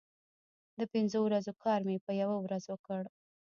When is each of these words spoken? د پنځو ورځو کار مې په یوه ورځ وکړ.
د 0.77 0.79
پنځو 0.93 1.19
ورځو 1.23 1.53
کار 1.63 1.79
مې 1.87 1.97
په 2.05 2.11
یوه 2.21 2.37
ورځ 2.45 2.63
وکړ. 2.67 3.03